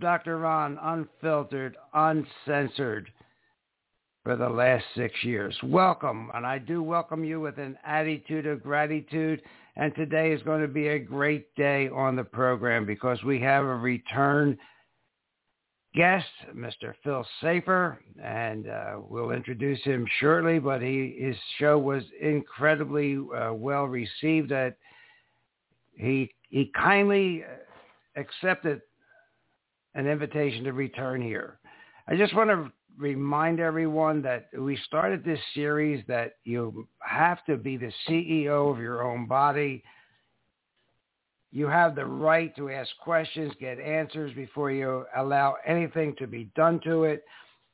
[0.00, 0.38] Dr.
[0.38, 3.10] Ron, unfiltered, uncensored
[4.24, 5.56] for the last six years.
[5.62, 9.42] Welcome, and I do welcome you with an attitude of gratitude.
[9.76, 13.64] And today is going to be a great day on the program because we have
[13.64, 14.58] a return
[15.94, 16.94] guest, Mr.
[17.02, 20.58] Phil Safer, and uh, we'll introduce him shortly.
[20.58, 24.50] But he, his show was incredibly uh, well received.
[24.50, 24.76] That
[25.94, 27.44] he he kindly
[28.16, 28.82] accepted
[29.94, 31.58] an invitation to return here.
[32.08, 37.56] I just want to remind everyone that we started this series that you have to
[37.56, 39.82] be the CEO of your own body.
[41.52, 46.50] You have the right to ask questions, get answers before you allow anything to be
[46.54, 47.24] done to it.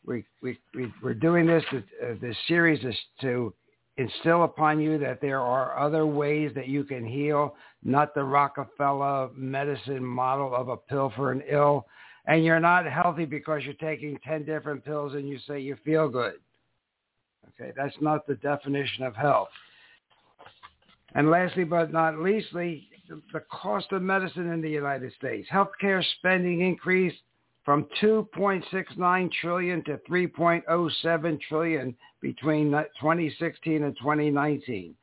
[0.07, 3.53] We, we, we, we're doing this, uh, this series is to
[3.99, 9.31] instill upon you that there are other ways that you can heal, not the Rockefeller
[9.35, 11.87] medicine model of a pill for an ill.
[12.27, 16.09] And you're not healthy because you're taking 10 different pills and you say you feel
[16.09, 16.35] good.
[17.61, 19.49] Okay, that's not the definition of health.
[21.15, 22.89] And lastly but not leastly,
[23.33, 25.49] the cost of medicine in the United States.
[25.53, 27.19] Healthcare spending increased
[27.65, 34.95] from 2.69 trillion to 3.07 trillion between 2016 and 2019.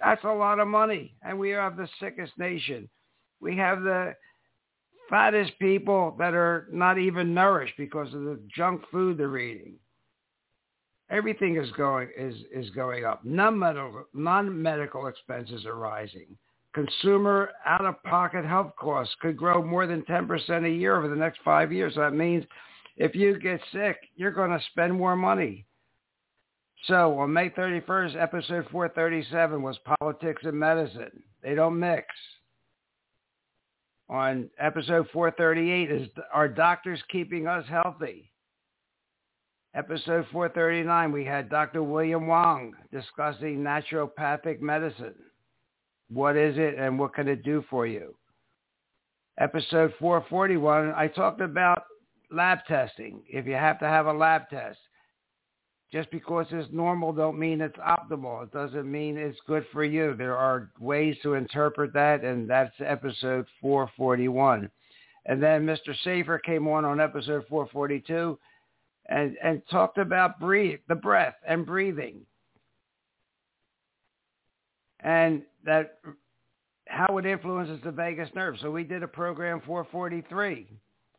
[0.00, 1.14] That's a lot of money.
[1.22, 2.88] And we have the sickest nation.
[3.40, 4.14] We have the
[5.12, 9.74] fattest people that are not even nourished because of the junk food they're eating.
[11.10, 13.22] Everything is going is is going up.
[13.22, 16.26] Non-medical non-medical expenses are rising.
[16.74, 21.70] Consumer out-of-pocket health costs could grow more than 10% a year over the next five
[21.70, 21.92] years.
[21.96, 22.46] That means
[22.96, 25.66] if you get sick, you're going to spend more money.
[26.86, 31.22] So on May 31st, episode 437 was politics and medicine.
[31.42, 32.06] They don't mix.
[34.08, 38.30] On episode 438 is Are Doctors Keeping Us Healthy?
[39.74, 41.82] Episode 439, we had Dr.
[41.82, 45.14] William Wong discussing naturopathic medicine.
[46.10, 48.14] What is it and what can it do for you?
[49.40, 51.84] Episode 441, I talked about
[52.30, 53.22] lab testing.
[53.26, 54.78] If you have to have a lab test,
[55.92, 58.42] just because it's normal don't mean it's optimal.
[58.42, 60.14] It doesn't mean it's good for you.
[60.16, 64.70] There are ways to interpret that, and that's episode 441.
[65.26, 65.94] And then Mr.
[66.02, 68.38] Safer came on on episode 442
[69.06, 72.22] and, and talked about breathe, the breath and breathing.
[75.00, 75.98] And that
[76.86, 78.56] how it influences the vagus nerve.
[78.60, 80.68] So we did a program 443.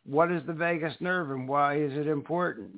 [0.06, 2.72] What is the vagus nerve and why is it important?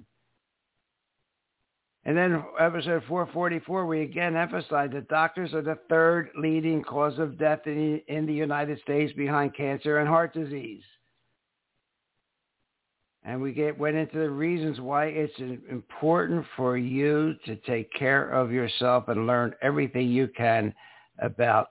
[2.08, 7.40] And then episode 444, we again emphasized that doctors are the third leading cause of
[7.40, 10.84] death in, the United States behind cancer and heart disease.
[13.24, 15.34] And we get, went into the reasons why it's
[15.72, 20.76] important for you to take care of yourself and learn everything you can
[21.18, 21.70] about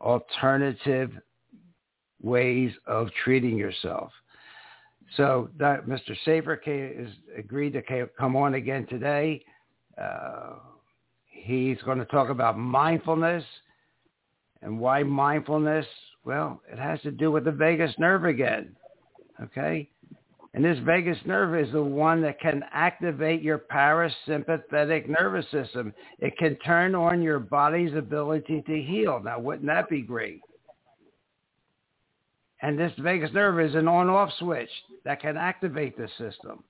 [0.00, 1.12] alternative
[2.20, 4.10] ways of treating yourself.
[5.16, 6.16] So Mr.
[6.24, 9.44] Safer has agreed to come on again today.
[10.00, 10.54] Uh,
[11.26, 13.44] he's going to talk about mindfulness
[14.62, 15.86] and why mindfulness.
[16.24, 18.76] Well, it has to do with the vagus nerve again.
[19.42, 19.88] Okay.
[20.54, 25.92] And this vagus nerve is the one that can activate your parasympathetic nervous system.
[26.18, 29.20] It can turn on your body's ability to heal.
[29.22, 30.40] Now, wouldn't that be great?
[32.62, 34.70] And this vagus nerve is an on-off switch
[35.04, 36.64] that can activate the system.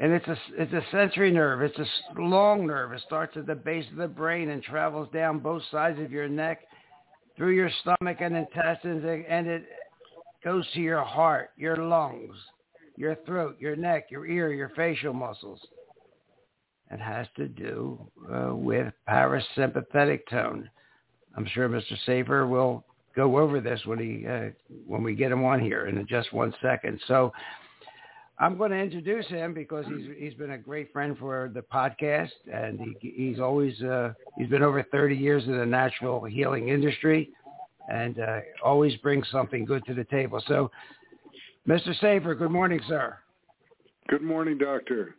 [0.00, 1.60] And it's a, it's a sensory nerve.
[1.60, 2.92] It's a long nerve.
[2.92, 6.28] It starts at the base of the brain and travels down both sides of your
[6.28, 6.60] neck
[7.36, 9.64] through your stomach and intestines, and it
[10.44, 12.34] goes to your heart, your lungs,
[12.96, 15.60] your throat, your neck, your ear, your facial muscles.
[16.90, 17.98] It has to do
[18.32, 20.68] uh, with parasympathetic tone.
[21.36, 21.96] I'm sure Mr.
[22.06, 22.84] Safer will
[23.14, 24.50] go over this when he uh,
[24.86, 27.00] when we get him on here in just one second.
[27.06, 27.32] So
[28.40, 32.30] I'm going to introduce him because he's he's been a great friend for the podcast,
[32.52, 37.30] and he, he's always uh, he's been over 30 years in the natural healing industry,
[37.88, 40.40] and uh, always brings something good to the table.
[40.46, 40.70] So,
[41.66, 41.98] Mr.
[42.00, 43.18] Safer, good morning, sir.
[44.08, 45.16] Good morning, doctor.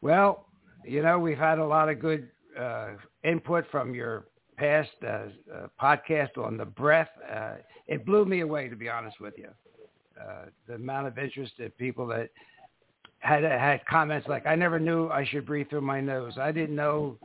[0.00, 0.46] Well,
[0.84, 2.28] you know we've had a lot of good
[2.58, 2.92] uh,
[3.22, 4.24] input from your
[4.56, 7.08] past uh, uh, podcast on the breath.
[7.30, 7.56] Uh,
[7.86, 9.48] it blew me away, to be honest with you.
[10.20, 12.30] Uh, the amount of interest that people that
[13.18, 16.38] had had comments like, "I never knew I should breathe through my nose.
[16.38, 17.18] I didn't know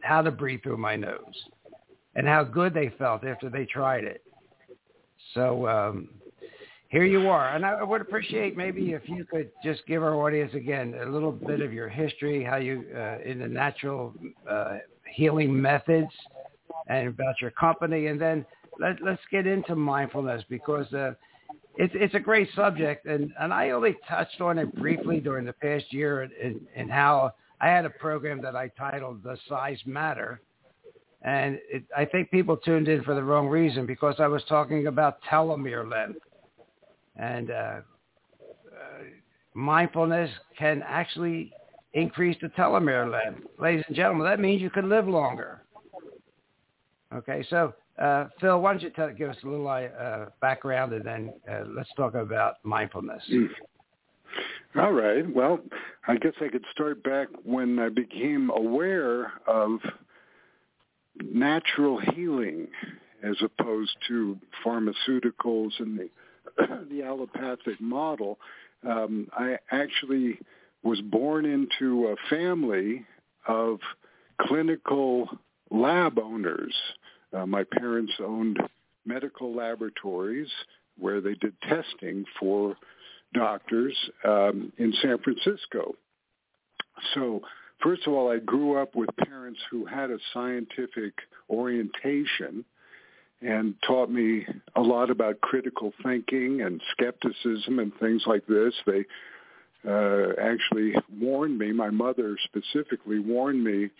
[0.00, 1.48] how to breathe through my nose,"
[2.14, 4.22] and how good they felt after they tried it.
[5.34, 6.08] So um,
[6.88, 10.54] here you are, and I would appreciate maybe if you could just give our audience
[10.54, 14.14] again a little bit of your history, how you uh, in the natural
[14.48, 14.78] uh,
[15.12, 16.12] healing methods,
[16.86, 18.46] and about your company, and then
[18.78, 20.92] let, let's get into mindfulness because.
[20.92, 21.14] Uh,
[21.78, 25.52] it's it's a great subject, and and I only touched on it briefly during the
[25.52, 30.40] past year, and and how I had a program that I titled "The Size Matter,"
[31.22, 34.86] and it, I think people tuned in for the wrong reason because I was talking
[34.86, 36.20] about telomere length,
[37.16, 37.80] and uh, uh,
[39.54, 41.52] mindfulness can actually
[41.92, 44.26] increase the telomere length, ladies and gentlemen.
[44.26, 45.62] That means you can live longer.
[47.14, 51.04] Okay, so uh, Phil, why don't you tell, give us a little uh, background and
[51.04, 53.22] then uh, let's talk about mindfulness.
[53.32, 53.48] Mm.
[54.78, 55.24] All right.
[55.34, 55.60] Well,
[56.06, 59.78] I guess I could start back when I became aware of
[61.22, 62.68] natural healing
[63.22, 66.08] as opposed to pharmaceuticals and the,
[66.90, 68.38] the allopathic model.
[68.86, 70.38] Um, I actually
[70.82, 73.06] was born into a family
[73.48, 73.78] of
[74.42, 75.28] clinical
[75.70, 76.74] lab owners
[77.32, 78.58] uh, my parents owned
[79.04, 80.48] medical laboratories
[80.98, 82.76] where they did testing for
[83.34, 85.94] doctors um, in San Francisco.
[87.14, 87.42] So,
[87.82, 91.14] first of all, I grew up with parents who had a scientific
[91.50, 92.64] orientation
[93.42, 94.46] and taught me
[94.76, 98.72] a lot about critical thinking and skepticism and things like this.
[98.86, 99.04] They
[99.86, 103.90] uh, actually warned me, my mother specifically warned me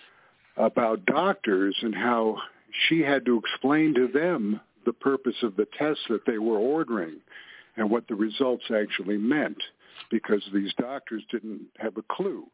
[0.57, 2.39] about doctors and how
[2.89, 7.17] she had to explain to them the purpose of the tests that they were ordering
[7.77, 9.63] and what the results actually meant
[10.11, 12.47] because these doctors didn't have a clue.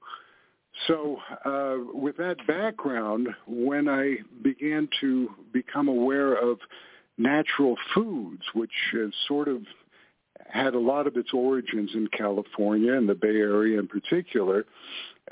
[0.87, 6.59] So uh, with that background, when I began to become aware of
[7.19, 9.63] natural foods, which has sort of
[10.49, 14.65] had a lot of its origins in California and the Bay Area in particular,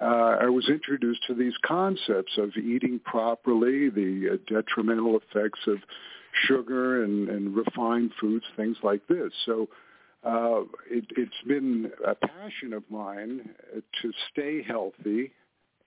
[0.01, 5.79] uh, I was introduced to these concepts of eating properly, the uh, detrimental effects of
[6.47, 9.33] sugar and, and refined foods, things like this.
[9.45, 9.69] So
[10.25, 13.51] uh, it, it's been a passion of mine
[14.03, 15.33] to stay healthy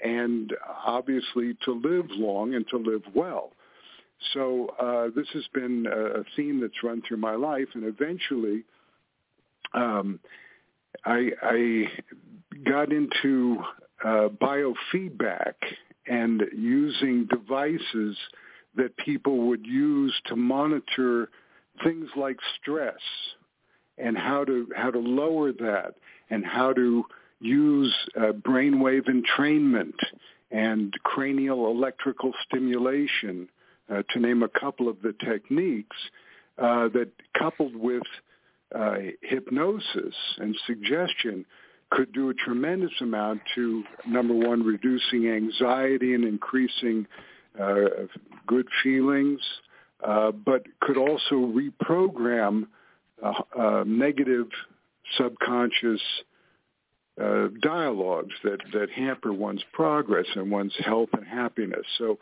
[0.04, 0.54] and
[0.86, 3.52] obviously to live long and to live well.
[4.34, 8.64] So uh, this has been a theme that's run through my life, and eventually,
[9.74, 10.20] um,
[11.06, 11.86] I, I
[12.66, 13.58] got into
[14.04, 15.54] uh, biofeedback
[16.08, 18.18] and using devices
[18.76, 21.30] that people would use to monitor
[21.84, 23.00] things like stress
[23.98, 25.94] and how to how to lower that
[26.30, 27.04] and how to
[27.40, 29.94] use uh, brainwave entrainment
[30.52, 33.50] and cranial electrical stimulation,
[33.92, 35.98] uh, to name a couple of the techniques
[36.58, 38.04] uh, that, coupled with
[38.74, 41.46] uh, hypnosis and suggestion,
[41.94, 47.06] could do a tremendous amount to number one, reducing anxiety and increasing
[47.60, 48.08] uh,
[48.48, 49.40] good feelings,
[50.04, 52.64] uh, but could also reprogram
[53.22, 54.48] uh, uh negative
[55.18, 56.02] subconscious
[57.22, 61.86] uh, dialogues that, that hamper one's progress and one's health and happiness.
[62.00, 62.18] So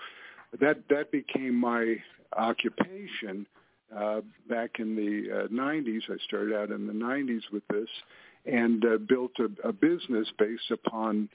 [0.60, 1.96] that that became my
[2.36, 3.48] occupation
[3.96, 6.02] uh, back in the 90s.
[6.10, 7.88] I started out in the 90s with this
[8.46, 11.30] and uh, built a, a, business based upon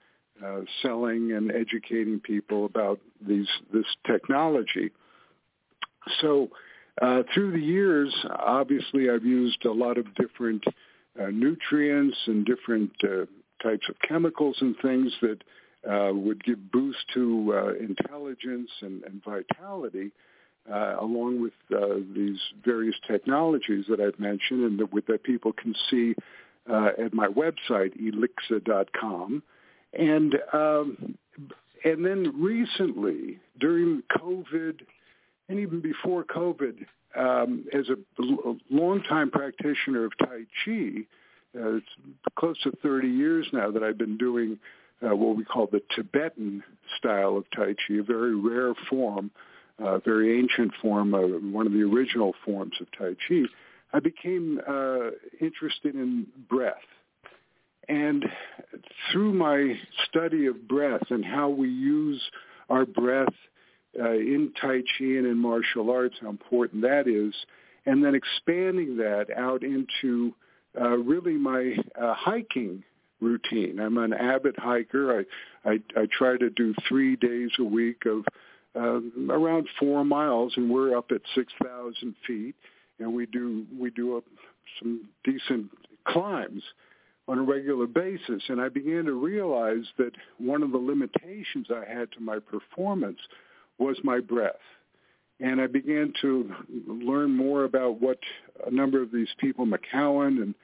[0.44, 4.90] uh, selling and educating people about these this technology.
[6.20, 6.50] So
[7.00, 10.64] uh, through the years, obviously, I've used a lot of different
[11.20, 13.26] uh, nutrients and different uh,
[13.62, 15.42] types of chemicals and things that
[15.90, 20.10] uh, would give boost to intelligence and, and vitality.
[20.68, 25.76] Uh, along with uh, these various technologies that I've mentioned and that, that people can
[25.88, 26.12] see
[26.70, 29.42] uh, at my website, elixir.com.
[29.92, 31.18] And, um,
[31.84, 34.80] and then recently, during COVID,
[35.48, 37.96] and even before COVID, um, as a
[38.70, 41.06] longtime practitioner of Tai Chi,
[41.58, 41.86] uh, it's
[42.38, 44.58] close to 30 years now that I've been doing
[45.02, 46.62] uh, what we call the Tibetan
[46.98, 49.30] style of Tai Chi, a very rare form,
[49.78, 53.42] a uh, very ancient form, uh, one of the original forms of Tai Chi.
[53.96, 55.10] I became uh,
[55.40, 56.74] interested in breath.
[57.88, 58.26] And
[59.10, 59.72] through my
[60.06, 62.20] study of breath and how we use
[62.68, 63.32] our breath
[63.98, 67.34] uh, in Tai Chi and in martial arts, how important that is,
[67.86, 70.34] and then expanding that out into
[70.78, 72.84] uh, really my uh, hiking
[73.22, 73.80] routine.
[73.80, 75.20] I'm an avid hiker.
[75.64, 78.26] I, I, I try to do three days a week of
[78.74, 79.00] uh,
[79.32, 82.54] around four miles, and we're up at 6,000 feet,
[82.98, 84.22] and we do we do
[84.78, 85.70] some decent
[86.06, 86.62] climbs
[87.28, 88.42] on a regular basis.
[88.48, 93.18] And I began to realize that one of the limitations I had to my performance
[93.78, 94.54] was my breath.
[95.40, 96.50] And I began to
[96.86, 98.18] learn more about what
[98.66, 100.54] a number of these people, McKeown and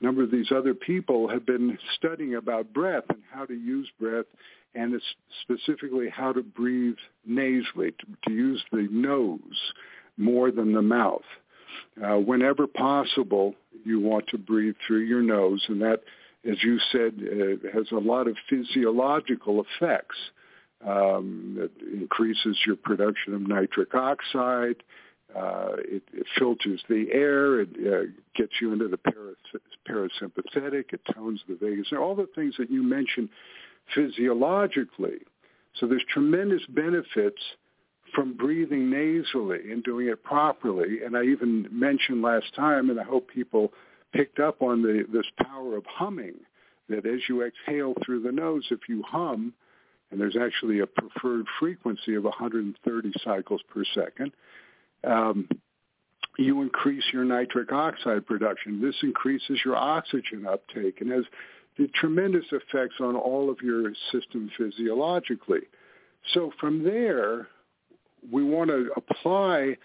[0.00, 3.88] a number of these other people have been studying about breath and how to use
[4.00, 4.26] breath
[4.74, 5.00] and
[5.42, 9.72] specifically how to breathe nasally, to, to use the nose
[10.16, 11.22] more than the mouth.
[12.02, 13.54] Uh, whenever possible,
[13.84, 16.00] you want to breathe through your nose, and that,
[16.48, 20.16] as you said, uh, has a lot of physiological effects.
[20.86, 24.82] Um, it increases your production of nitric oxide.
[25.34, 27.60] Uh, it, it, filters the air.
[27.60, 28.98] It uh, gets you into the
[29.88, 30.92] parasympathetic.
[30.92, 31.88] It tones the vagus.
[31.92, 33.28] All the things that you mentioned
[33.94, 35.18] physiologically.
[35.74, 37.42] So there's tremendous benefits
[38.14, 41.02] from breathing nasally and doing it properly.
[41.04, 43.72] And I even mentioned last time, and I hope people
[44.12, 46.34] picked up on the, this power of humming,
[46.88, 49.52] that as you exhale through the nose, if you hum,
[50.10, 54.32] and there's actually a preferred frequency of 130 cycles per second,
[55.04, 55.48] um,
[56.38, 58.80] you increase your nitric oxide production.
[58.80, 61.24] This increases your oxygen uptake and has
[61.78, 65.62] the tremendous effects on all of your system physiologically.
[66.34, 67.48] So from there,
[68.30, 69.76] we want to apply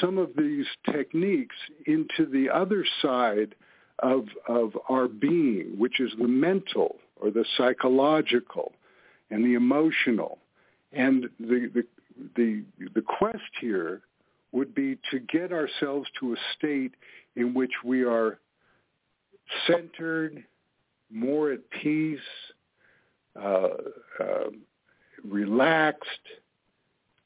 [0.00, 3.54] some of these techniques into the other side
[4.00, 8.72] of, of our being, which is the mental or the psychological
[9.30, 10.38] and the emotional.
[10.92, 11.84] And the, the,
[12.36, 12.64] the,
[12.94, 14.02] the quest here
[14.52, 16.92] would be to get ourselves to a state
[17.36, 18.38] in which we are
[19.66, 20.44] centered,
[21.10, 22.18] more at peace,
[23.40, 23.68] uh,
[24.20, 24.50] uh,
[25.28, 26.08] relaxed,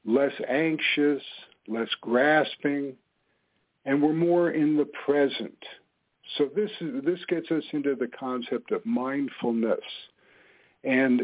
[0.09, 1.23] less anxious,
[1.69, 2.95] less grasping,
[3.85, 5.59] and we're more in the present.
[6.37, 9.85] So this is, this gets us into the concept of mindfulness.
[10.83, 11.23] And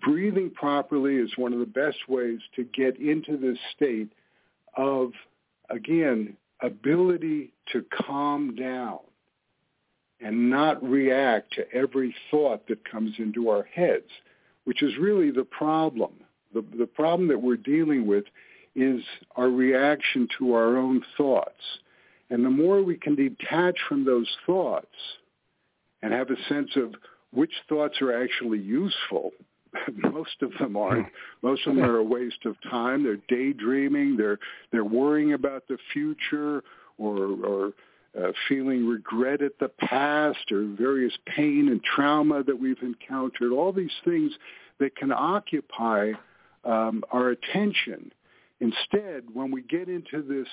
[0.00, 4.12] breathing properly is one of the best ways to get into this state
[4.76, 5.10] of,
[5.68, 8.98] again, ability to calm down
[10.20, 14.10] and not react to every thought that comes into our heads,
[14.64, 16.12] which is really the problem.
[16.54, 18.24] The, the problem that we're dealing with
[18.74, 19.02] is
[19.36, 21.62] our reaction to our own thoughts.
[22.30, 24.86] And the more we can detach from those thoughts
[26.02, 26.94] and have a sense of
[27.32, 29.32] which thoughts are actually useful,
[30.12, 31.08] most of them aren't.
[31.42, 33.02] Most of them are a waste of time.
[33.02, 34.16] They're daydreaming.
[34.16, 34.38] They're
[34.72, 36.62] they're worrying about the future
[36.98, 37.72] or or
[38.18, 43.52] uh, feeling regret at the past or various pain and trauma that we've encountered.
[43.52, 44.32] All these things
[44.78, 46.12] that can occupy
[46.64, 48.12] um, our attention.
[48.60, 50.48] Instead, when we get into this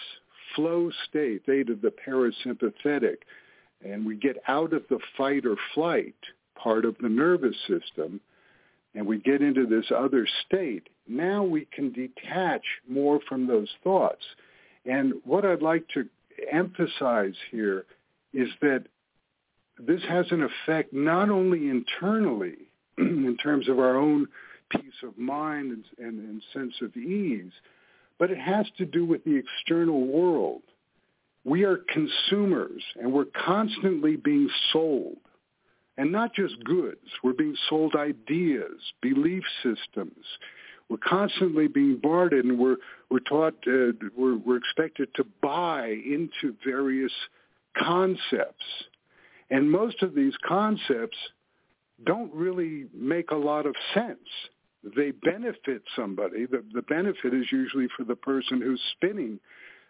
[0.56, 3.18] flow state, state of the parasympathetic,
[3.84, 6.16] and we get out of the fight or flight
[6.56, 8.20] part of the nervous system,
[8.96, 14.24] and we get into this other state, now we can detach more from those thoughts.
[14.86, 16.08] And what I'd like to
[16.52, 17.86] emphasize here
[18.34, 18.86] is that
[19.80, 22.56] this has an effect not only internally
[22.98, 24.28] in terms of our own
[24.70, 27.52] peace of mind and, and, and sense of ease,
[28.20, 30.62] but it has to do with the external world.
[31.44, 35.18] We are consumers and we're constantly being sold.
[36.00, 37.08] And not just goods.
[37.24, 40.24] We're being sold ideas, belief systems.
[40.90, 42.78] We're constantly being bombarded and we're,
[43.10, 47.12] we're taught, uh, we're, we're expected to buy into various
[47.78, 48.64] concepts.
[49.50, 51.18] And most of these concepts
[52.06, 54.20] don't really make a lot of sense
[54.96, 56.46] they benefit somebody.
[56.46, 59.40] The, the benefit is usually for the person who's spinning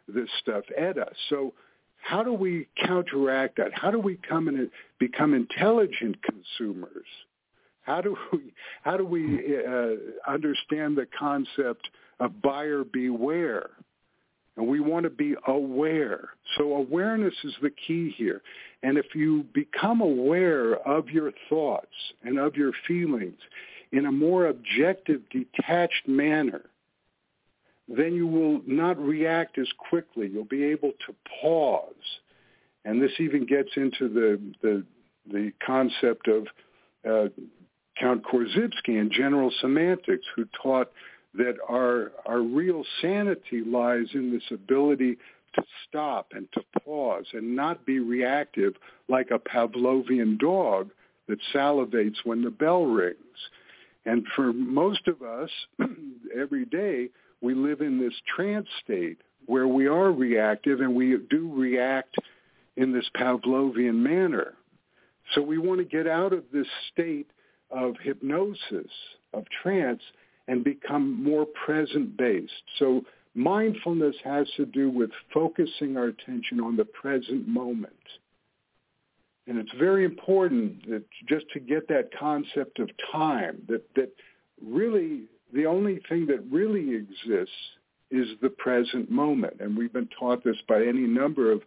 [0.07, 1.13] this stuff at us.
[1.29, 1.53] So
[1.97, 3.71] how do we counteract that?
[3.73, 7.05] How do we come and become intelligent consumers?
[7.81, 11.89] How do we how do we uh, understand the concept
[12.19, 13.69] of buyer beware?
[14.57, 16.29] And we want to be aware.
[16.57, 18.41] So awareness is the key here.
[18.81, 21.85] And if you become aware of your thoughts
[22.23, 23.37] and of your feelings
[23.91, 26.61] in a more objective, detached manner,
[27.87, 30.27] then you will not react as quickly.
[30.27, 31.93] You'll be able to pause.
[32.85, 34.83] And this even gets into the, the,
[35.31, 36.47] the concept of
[37.09, 37.29] uh,
[37.99, 40.91] Count Korzybski and General Semantics, who taught
[41.33, 45.17] that our, our real sanity lies in this ability
[45.55, 48.73] to stop and to pause and not be reactive
[49.07, 50.89] like a Pavlovian dog
[51.27, 53.17] that salivates when the bell rings.
[54.07, 55.49] And for most of us,
[56.35, 57.09] every day,
[57.41, 62.15] we live in this trance state where we are reactive and we do react
[62.77, 64.53] in this Pavlovian manner.
[65.35, 67.27] So we want to get out of this state
[67.69, 68.89] of hypnosis,
[69.33, 70.01] of trance,
[70.47, 72.63] and become more present-based.
[72.79, 73.01] So
[73.35, 77.93] mindfulness has to do with focusing our attention on the present moment.
[79.47, 84.11] And it's very important that just to get that concept of time, that, that
[84.61, 85.23] really
[85.53, 87.55] the only thing that really exists
[88.11, 89.57] is the present moment.
[89.59, 91.61] And we've been taught this by any number of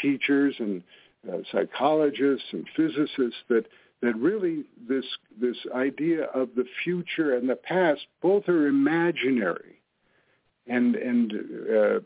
[0.00, 0.82] teachers and
[1.30, 3.64] uh, psychologists and physicists that
[4.02, 5.04] that really this
[5.40, 9.80] this idea of the future and the past both are imaginary,
[10.66, 12.00] and and uh,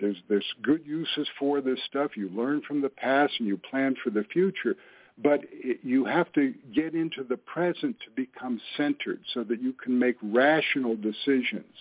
[0.00, 2.16] there's there's good uses for this stuff.
[2.16, 4.76] You learn from the past and you plan for the future,
[5.22, 9.72] but it, you have to get into the present to become centered so that you
[9.72, 11.74] can make rational decisions.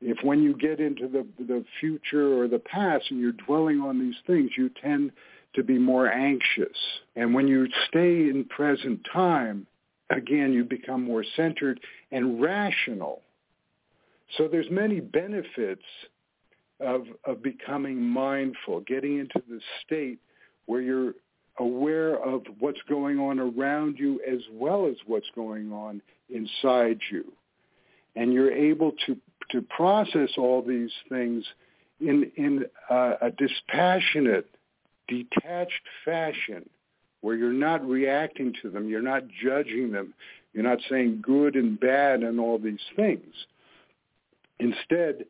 [0.00, 3.98] If when you get into the the future or the past and you're dwelling on
[3.98, 5.12] these things, you tend
[5.54, 6.76] to be more anxious.
[7.16, 9.66] And when you stay in present time,
[10.10, 11.80] again, you become more centered
[12.12, 13.22] and rational.
[14.36, 15.82] So there's many benefits
[16.80, 20.18] of, of becoming mindful, getting into the state
[20.66, 21.14] where you're
[21.58, 27.24] aware of what's going on around you as well as what's going on inside you.
[28.14, 29.16] And you're able to,
[29.50, 31.44] to process all these things
[32.00, 34.48] in, in a dispassionate
[35.08, 36.68] detached fashion
[37.20, 40.14] where you're not reacting to them, you're not judging them,
[40.52, 43.34] you're not saying good and bad and all these things.
[44.60, 45.24] Instead,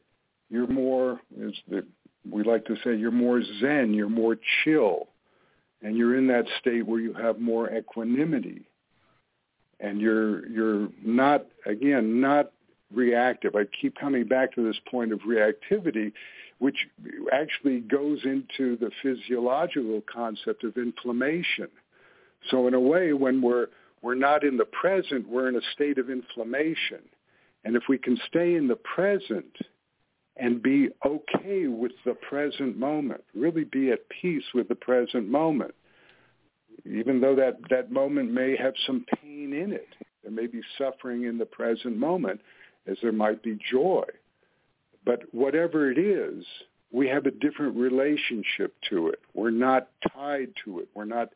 [0.50, 1.84] you're more, as the,
[2.30, 5.08] we like to say, you're more zen, you're more chill,
[5.82, 8.62] and you're in that state where you have more equanimity.
[9.80, 12.50] And you're you're not again not
[12.92, 13.54] reactive.
[13.54, 16.12] I keep coming back to this point of reactivity
[16.58, 16.88] which
[17.32, 21.68] actually goes into the physiological concept of inflammation.
[22.50, 23.68] So in a way, when we're
[24.02, 27.00] we're not in the present, we're in a state of inflammation.
[27.64, 29.56] And if we can stay in the present
[30.38, 35.74] and be okay with the present moment, really be at peace with the present moment,
[36.84, 39.88] even though that, that moment may have some pain in it,
[40.22, 42.40] there may be suffering in the present moment
[42.86, 44.04] as there might be joy.
[45.04, 46.44] But whatever it is,
[46.92, 49.20] we have a different relationship to it.
[49.34, 50.88] We're not tied to it.
[50.94, 51.30] We're not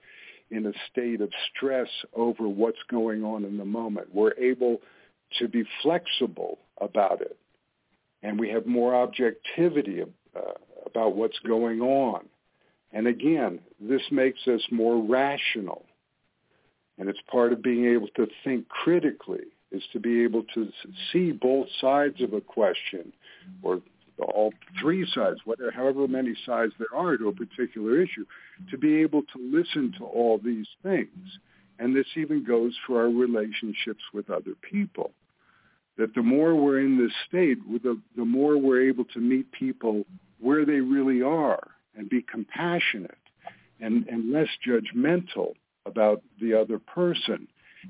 [0.51, 4.15] in a state of stress over what's going on in the moment.
[4.15, 4.79] We're able
[5.39, 7.37] to be flexible about it.
[8.23, 10.41] And we have more objectivity uh,
[10.87, 12.27] about what's going on.
[12.93, 15.85] And again, this makes us more rational.
[16.99, 20.69] And it's part of being able to think critically is to be able to
[21.13, 23.13] see both sides of a question
[23.63, 23.81] or
[24.19, 28.25] all three sides, whatever, however many sides there are to a particular issue,
[28.71, 31.39] to be able to listen to all these things.
[31.79, 35.13] And this even goes for our relationships with other people.
[35.99, 40.05] That the more we're in this state, the, the more we're able to meet people
[40.41, 43.19] where they really are and be compassionate
[43.81, 45.53] and, and less judgmental
[45.85, 47.47] about the other person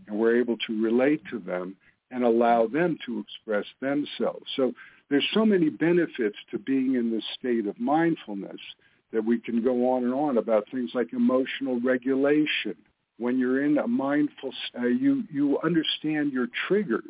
[0.06, 1.76] and we're able to relate to them
[2.10, 4.44] and allow them to express themselves.
[4.56, 4.72] So
[5.10, 8.60] there's so many benefits to being in this state of mindfulness
[9.12, 12.76] that we can go on and on about things like emotional regulation.
[13.18, 17.02] When you're in a mindful, uh, you you understand your triggers,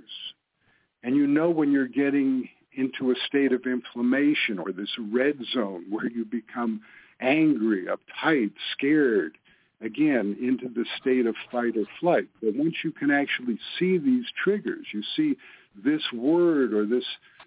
[1.03, 5.85] and you know when you're getting into a state of inflammation or this red zone
[5.91, 6.81] where you become
[7.21, 9.37] angry, uptight, scared,
[9.81, 12.29] again, into the state of fight or flight.
[12.41, 15.37] But once you can actually see these triggers, you see
[15.85, 17.05] this word or this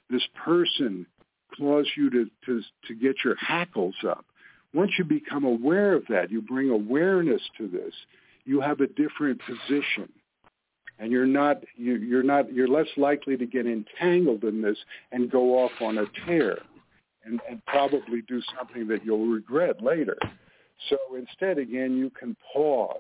[0.09, 1.07] this person
[1.57, 4.25] cause you to, to, to get your hackles up.
[4.73, 7.93] Once you become aware of that, you bring awareness to this,
[8.43, 10.11] you have a different position.
[10.99, 14.77] And you're not, you, you're not, you're less likely to get entangled in this
[15.11, 16.59] and go off on a tear.
[17.25, 20.17] and, and probably do something that you'll regret later.
[20.89, 22.97] So instead, again, you can pause,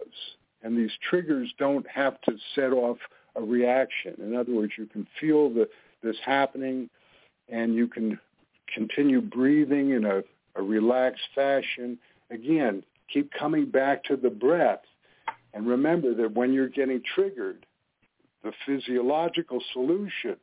[0.63, 2.97] and these triggers don't have to set off
[3.35, 4.15] a reaction.
[4.19, 5.67] In other words, you can feel the,
[6.01, 6.89] this happening,
[7.49, 8.19] and you can
[8.73, 10.21] continue breathing in a,
[10.55, 11.97] a relaxed fashion.
[12.31, 14.81] Again, keep coming back to the breath.
[15.53, 17.65] And remember that when you're getting triggered,
[18.45, 20.37] the physiological solution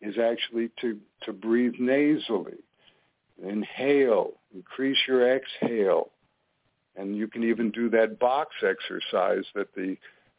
[0.00, 2.58] is actually to, to breathe nasally.
[3.44, 6.10] Inhale, increase your exhale.
[6.96, 9.96] And you can even do that box exercise that the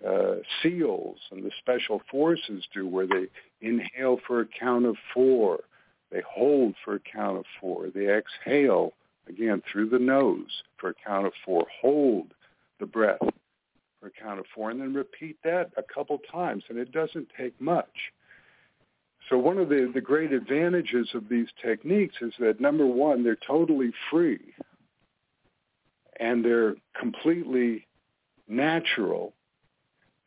[0.08, 3.28] uh, SEALs and the special forces do where they
[3.60, 5.60] inhale for a count of four.
[6.10, 7.90] They hold for a count of four.
[7.94, 8.94] They exhale,
[9.28, 11.66] again, through the nose for a count of four.
[11.82, 12.34] Hold
[12.80, 13.20] the breath
[14.04, 14.70] for count of four.
[14.70, 16.64] And then repeat that a couple times.
[16.70, 18.12] And it doesn't take much.
[19.30, 23.38] So one of the, the great advantages of these techniques is that, number one, they're
[23.48, 24.54] totally free.
[26.20, 27.88] And they're completely
[28.48, 29.34] natural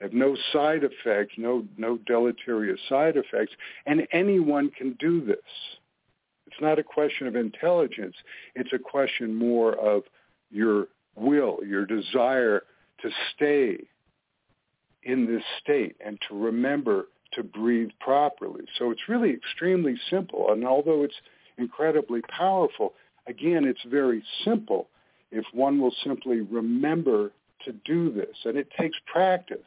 [0.00, 3.52] have no side effects, no no deleterious side effects,
[3.86, 5.38] and anyone can do this.
[6.46, 8.14] It's not a question of intelligence.
[8.54, 10.02] It's a question more of
[10.50, 12.64] your will, your desire
[13.06, 13.84] to stay
[15.02, 18.64] in this state and to remember to breathe properly.
[18.78, 20.50] So it's really extremely simple.
[20.50, 21.14] And although it's
[21.58, 22.94] incredibly powerful,
[23.26, 24.88] again, it's very simple
[25.30, 27.32] if one will simply remember
[27.64, 29.58] to do this, and it takes practice.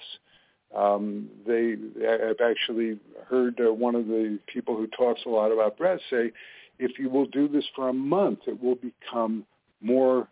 [0.76, 1.76] Um, they,
[2.08, 6.32] I've actually heard uh, one of the people who talks a lot about breath say,
[6.78, 9.46] if you will do this for a month, it will become
[9.82, 10.28] more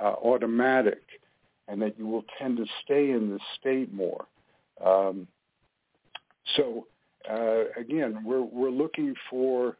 [0.00, 1.02] uh, automatic,
[1.68, 4.26] and that you will tend to stay in this state more.
[4.84, 5.28] Um,
[6.56, 6.86] so
[7.30, 9.76] uh, again, we're we're looking for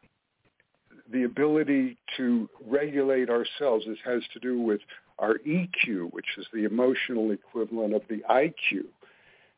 [1.10, 3.84] the ability to regulate ourselves.
[3.86, 4.80] This has to do with
[5.18, 8.84] our EQ, which is the emotional equivalent of the IQ.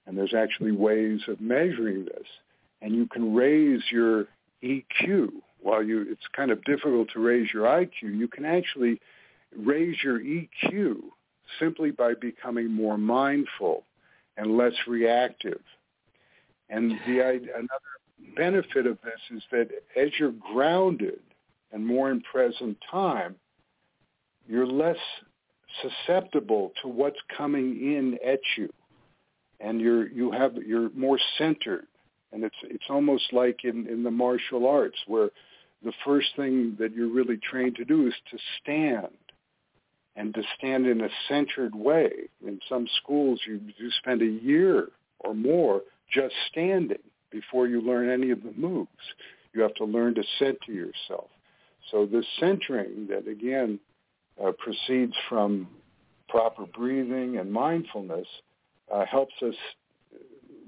[0.06, 2.26] And there's actually ways of measuring this.
[2.82, 4.26] And you can raise your
[4.62, 5.28] EQ.
[5.60, 9.00] While you, it's kind of difficult to raise your IQ, you can actually
[9.56, 10.96] raise your EQ
[11.58, 13.84] simply by becoming more mindful
[14.36, 15.60] and less reactive.
[16.70, 17.94] And the another
[18.36, 21.20] benefit of this is that as you're grounded
[21.72, 23.36] and more in present time,
[24.48, 24.96] you're less
[25.82, 28.72] susceptible to what's coming in at you,
[29.60, 31.86] and you're you have you're more centered,
[32.32, 35.30] and it's it's almost like in in the martial arts where
[35.84, 39.08] the first thing that you're really trained to do is to stand
[40.16, 42.10] and to stand in a centered way.
[42.46, 44.88] In some schools, you, you spend a year
[45.20, 46.98] or more just standing
[47.30, 48.88] before you learn any of the moves.
[49.52, 51.30] You have to learn to center yourself.
[51.90, 53.78] So this centering that, again,
[54.42, 55.68] uh, proceeds from
[56.28, 58.26] proper breathing and mindfulness
[58.92, 59.54] uh, helps us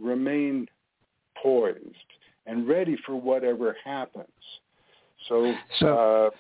[0.00, 0.68] remain
[1.42, 1.80] poised
[2.46, 4.26] and ready for whatever happens.
[5.28, 6.30] So, so, uh,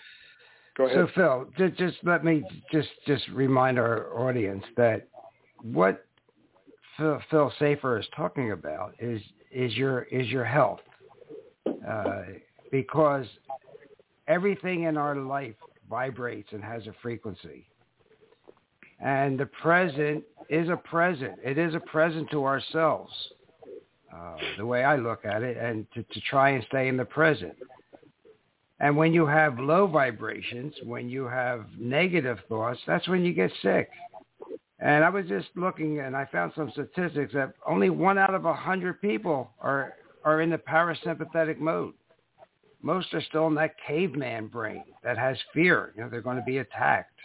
[0.76, 0.96] go ahead.
[0.96, 5.08] So, Phil, just, just let me just just remind our audience that
[5.62, 6.04] what
[6.96, 10.80] Phil, Phil Safer is talking about is is your is your health,
[11.88, 12.22] uh,
[12.70, 13.26] because
[14.28, 15.54] everything in our life
[15.88, 17.66] vibrates and has a frequency.
[19.00, 21.34] And the present is a present.
[21.44, 23.12] It is a present to ourselves,
[24.14, 27.04] uh, the way I look at it, and to, to try and stay in the
[27.04, 27.54] present.
[28.78, 33.50] And when you have low vibrations, when you have negative thoughts, that's when you get
[33.62, 33.88] sick.
[34.78, 38.44] And I was just looking, and I found some statistics that only one out of
[38.44, 41.94] a hundred people are are in the parasympathetic mode
[42.86, 45.92] most are still in that caveman brain that has fear.
[45.96, 47.18] You know, they're going to be attacked.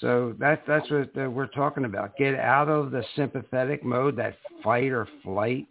[0.00, 2.16] So that, that's what we're talking about.
[2.16, 5.66] Get out of the sympathetic mode, that fight or flight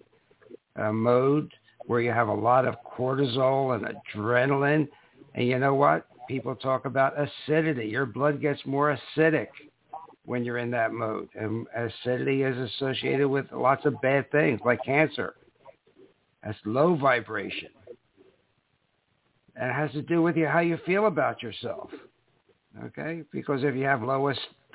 [0.75, 1.53] uh, mode
[1.87, 4.87] where you have a lot of cortisol and adrenaline.
[5.35, 6.07] And you know what?
[6.27, 7.87] People talk about acidity.
[7.87, 9.47] Your blood gets more acidic
[10.25, 11.29] when you're in that mode.
[11.35, 15.35] And acidity is associated with lots of bad things like cancer.
[16.43, 17.69] That's low vibration
[19.59, 21.89] and it has to do with you how you feel about yourself.
[22.85, 24.27] Okay, because if you have low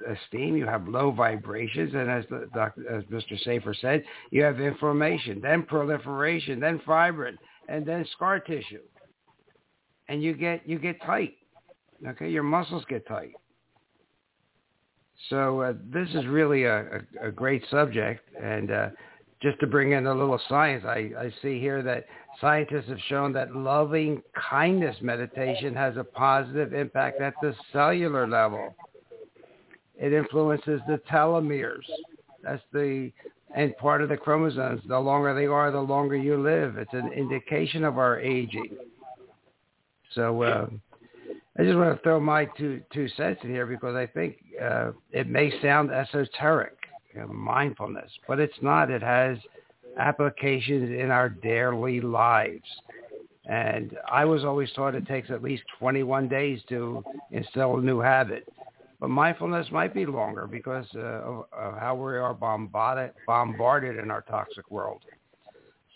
[0.07, 3.39] esteem, you have low vibrations, and as the as Mr.
[3.45, 7.37] Safer said, you have inflammation, then proliferation, then fibrin,
[7.69, 8.83] and then scar tissue,
[10.09, 11.35] and you get you get tight.
[12.07, 13.33] Okay, your muscles get tight.
[15.31, 16.81] So uh, this is really a,
[17.23, 18.89] a, a great subject, and uh,
[19.41, 22.07] just to bring in a little science, I, I see here that
[22.41, 28.75] Scientists have shown that loving kindness meditation has a positive impact at the cellular level.
[30.03, 31.87] It influences the telomeres.
[32.43, 33.13] That's the
[33.55, 34.83] and part of the chromosomes.
[34.89, 36.77] The longer they are, the longer you live.
[36.77, 38.77] It's an indication of our aging.
[40.13, 40.67] So uh,
[41.57, 44.91] I just want to throw my two two cents in here because I think uh,
[45.13, 46.77] it may sound esoteric,
[47.15, 48.91] you know, mindfulness, but it's not.
[48.91, 49.39] It has
[49.99, 52.67] applications in our daily lives.
[53.45, 58.01] And I was always taught it takes at least 21 days to instill a new
[58.01, 58.49] habit.
[59.03, 64.13] But mindfulness might be longer because uh, of, of, how we are bombarded, bombarded in
[64.13, 65.03] our toxic world.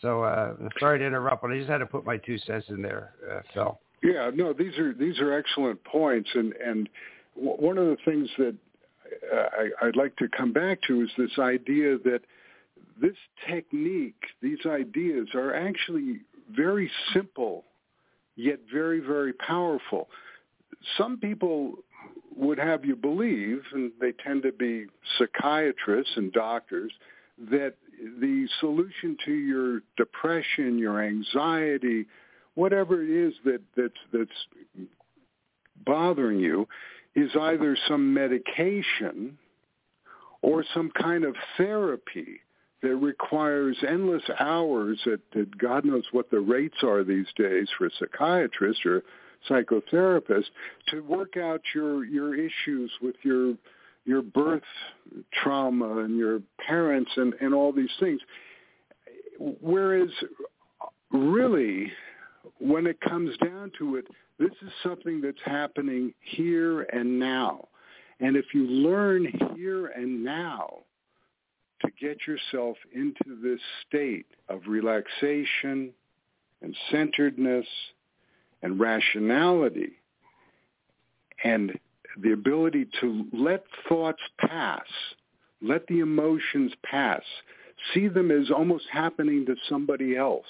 [0.02, 2.82] So uh, sorry to interrupt, but I just had to put my two cents in
[2.82, 3.78] there, uh, Phil.
[4.02, 6.88] Yeah, no, these are these are excellent points, and and
[7.36, 8.56] one of the things that
[9.32, 12.22] I, I'd like to come back to is this idea that
[13.00, 13.16] this
[13.48, 17.62] technique, these ideas are actually very simple,
[18.34, 20.08] yet very, very powerful.
[20.98, 21.74] Some people
[22.36, 24.86] would have you believe, and they tend to be
[25.18, 26.92] psychiatrists and doctors,
[27.50, 27.74] that
[28.20, 32.06] the solution to your depression, your anxiety,
[32.54, 34.66] whatever it is that, that's, that's
[35.84, 36.68] bothering you,
[37.14, 39.38] is either some medication
[40.42, 42.40] or some kind of therapy
[42.82, 47.86] that requires endless hours at, at God knows what the rates are these days for
[47.86, 49.02] a psychiatrist or
[49.48, 50.46] psychotherapist
[50.88, 53.54] to work out your your issues with your
[54.04, 54.62] your birth
[55.32, 58.20] trauma and your parents and, and all these things.
[59.60, 60.08] Whereas
[61.10, 61.92] really
[62.60, 64.06] when it comes down to it,
[64.38, 67.68] this is something that's happening here and now.
[68.20, 70.84] And if you learn here and now
[71.82, 75.90] to get yourself into this state of relaxation
[76.62, 77.66] and centeredness
[78.66, 79.92] and rationality
[81.44, 81.78] and
[82.20, 84.86] the ability to let thoughts pass,
[85.62, 87.22] let the emotions pass,
[87.94, 90.46] see them as almost happening to somebody else.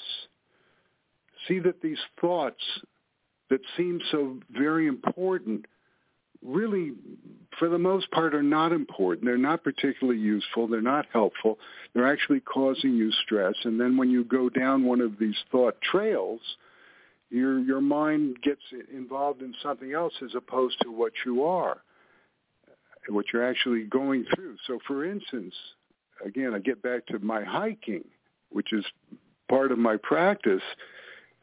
[1.46, 2.62] See that these thoughts
[3.50, 5.66] that seem so very important
[6.42, 6.92] really,
[7.59, 9.26] for the most part, are not important.
[9.26, 10.68] They're not particularly useful.
[10.68, 11.59] They're not helpful.
[11.92, 13.55] They're actually causing you stress.
[13.64, 16.40] And then when you go down one of these thought trails,
[17.30, 18.60] your your mind gets
[18.92, 21.82] involved in something else as opposed to what you are,
[23.08, 24.56] what you're actually going through.
[24.66, 25.54] So, for instance,
[26.24, 28.04] again, I get back to my hiking,
[28.50, 28.84] which is
[29.48, 30.62] part of my practice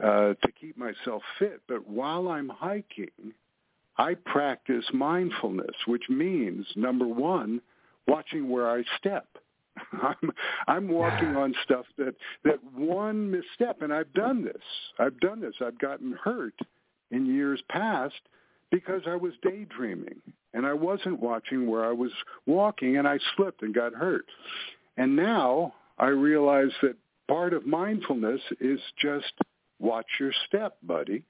[0.04, 1.62] uh, to keep myself fit.
[1.68, 3.34] But while I'm hiking,
[3.98, 7.62] I practice mindfulness, which means number one,
[8.08, 9.28] watching where I step.
[9.94, 10.32] I'm
[10.68, 14.62] I'm walking on stuff that that one misstep, and I've done this.
[15.00, 15.56] I've done this.
[15.66, 16.56] I've gotten hurt
[17.12, 18.20] in years past
[18.72, 20.22] because I was daydreaming
[20.54, 22.12] and I wasn't watching where I was
[22.46, 24.26] walking, and I slipped and got hurt.
[24.98, 26.96] And now I realize that
[27.28, 29.34] part of mindfulness is just
[29.80, 31.24] watch your step, buddy.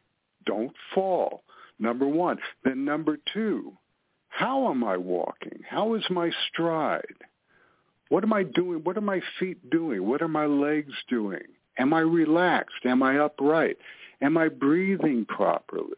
[0.45, 1.43] Don't fall
[1.79, 2.37] number one.
[2.63, 3.73] Then number two,
[4.27, 5.61] how am I walking?
[5.69, 7.15] How is my stride?
[8.09, 8.83] What am I doing?
[8.83, 10.07] What are my feet doing?
[10.07, 11.43] What are my legs doing?
[11.77, 12.85] Am I relaxed?
[12.85, 13.77] Am I upright?
[14.21, 15.95] Am I breathing properly?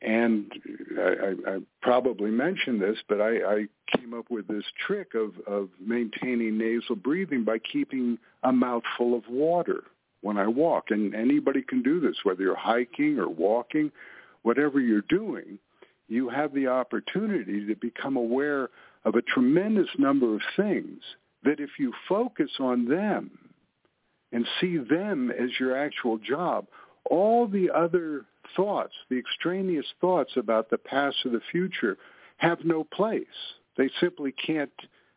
[0.00, 0.52] And
[0.98, 5.32] I, I, I probably mentioned this, but I, I came up with this trick of,
[5.46, 9.84] of maintaining nasal breathing by keeping a mouthful of water
[10.20, 10.86] when I walk.
[10.90, 13.90] And anybody can do this, whether you're hiking or walking,
[14.42, 15.58] whatever you're doing,
[16.08, 18.70] you have the opportunity to become aware
[19.08, 21.00] of a tremendous number of things
[21.42, 23.30] that if you focus on them
[24.32, 26.66] and see them as your actual job,
[27.10, 31.96] all the other thoughts, the extraneous thoughts about the past or the future
[32.36, 33.24] have no place.
[33.78, 34.70] They simply can't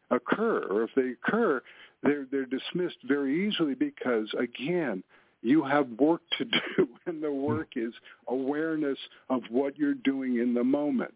[0.09, 0.65] occur.
[0.69, 1.61] Or if they occur,
[2.01, 5.03] they're they're dismissed very easily because again
[5.41, 6.45] you have work to
[6.77, 7.93] do and the work is
[8.29, 8.97] awareness
[9.29, 11.13] of what you're doing in the moment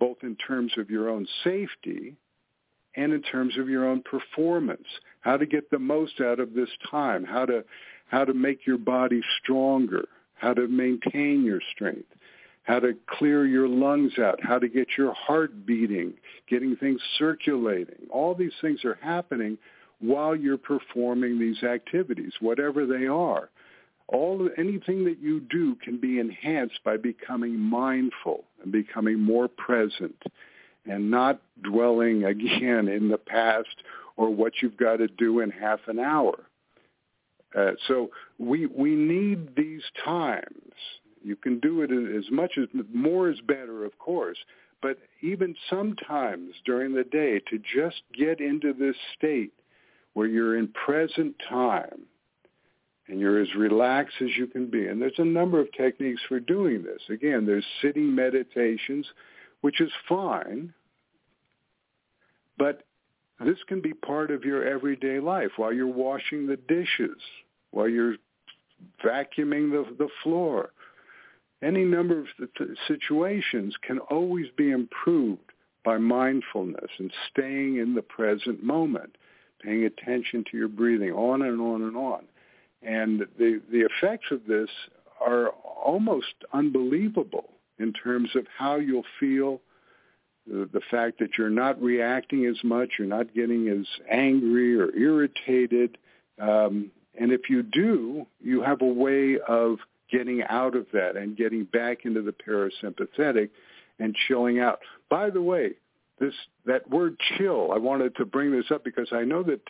[0.00, 2.16] both in terms of your own safety
[2.96, 4.86] and in terms of your own performance.
[5.20, 7.24] How to get the most out of this time.
[7.24, 7.64] How to
[8.08, 10.08] how to make your body stronger.
[10.34, 12.08] How to maintain your strength.
[12.64, 16.12] How to clear your lungs out, how to get your heart beating,
[16.48, 18.06] getting things circulating.
[18.10, 19.58] All these things are happening
[20.00, 23.50] while you're performing these activities, whatever they are.
[24.12, 30.20] All anything that you do can be enhanced by becoming mindful and becoming more present
[30.84, 33.84] and not dwelling again in the past
[34.16, 36.46] or what you've got to do in half an hour.
[37.56, 40.72] Uh, so we we need these times.
[41.22, 44.38] You can do it as much as more is better, of course.
[44.82, 49.52] But even sometimes during the day, to just get into this state
[50.14, 52.06] where you're in present time
[53.10, 54.86] and you're as relaxed as you can be.
[54.86, 57.02] And there's a number of techniques for doing this.
[57.08, 59.06] Again, there's sitting meditations,
[59.62, 60.72] which is fine,
[62.56, 62.84] but
[63.44, 67.20] this can be part of your everyday life while you're washing the dishes,
[67.72, 68.14] while you're
[69.04, 70.70] vacuuming the, the floor.
[71.62, 72.26] Any number of
[72.86, 75.52] situations can always be improved
[75.84, 79.16] by mindfulness and staying in the present moment,
[79.62, 82.24] paying attention to your breathing, on and on and on.
[82.82, 84.68] And the, the effects of this
[85.20, 89.60] are almost unbelievable in terms of how you'll feel,
[90.46, 94.94] the, the fact that you're not reacting as much, you're not getting as angry or
[94.94, 95.98] irritated.
[96.40, 99.78] Um, and if you do, you have a way of
[100.10, 103.50] getting out of that and getting back into the parasympathetic
[103.98, 104.80] and chilling out.
[105.08, 105.72] By the way,
[106.18, 106.34] this
[106.66, 109.60] that word chill, I wanted to bring this up because I know that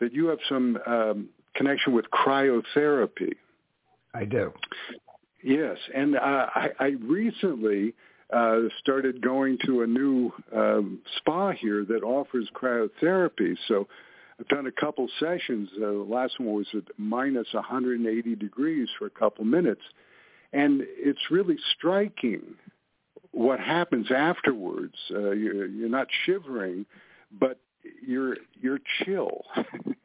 [0.00, 3.34] that you have some um, connection with cryotherapy.
[4.14, 4.52] I do.
[5.42, 7.94] Yes, and uh, I, I recently
[8.32, 13.56] uh, started going to a new um, spa here that offers cryotherapy.
[13.68, 13.86] So
[14.40, 15.68] I've done a couple sessions.
[15.76, 19.82] Uh, the last one was at minus 180 degrees for a couple minutes,
[20.52, 22.42] and it's really striking
[23.32, 24.94] what happens afterwards.
[25.10, 26.86] Uh, you're, you're not shivering,
[27.38, 27.58] but
[28.06, 29.42] you're you're chill.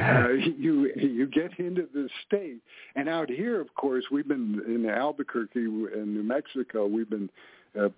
[0.00, 2.60] uh, you you get into the state,
[2.94, 6.86] and out here, of course, we've been in Albuquerque in New Mexico.
[6.86, 7.30] We've been
[7.78, 7.88] uh,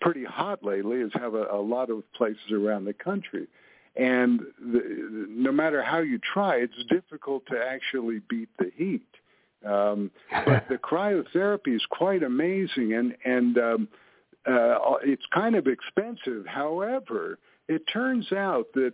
[0.00, 3.46] pretty hot lately, as have a, a lot of places around the country.
[3.96, 9.02] And the, no matter how you try, it's difficult to actually beat the heat.
[9.66, 10.12] Um,
[10.46, 13.88] but the cryotherapy is quite amazing, and and um,
[14.46, 16.46] uh, it's kind of expensive.
[16.46, 18.92] However, it turns out that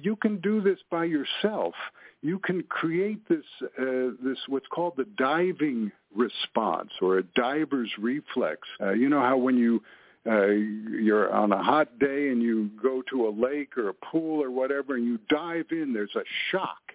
[0.00, 1.74] you can do this by yourself.
[2.22, 8.60] You can create this uh, this what's called the diving response or a diver's reflex.
[8.80, 9.82] Uh, you know how when you
[10.26, 14.42] uh, you're on a hot day and you go to a lake or a pool
[14.42, 16.92] or whatever and you dive in, there's a shock,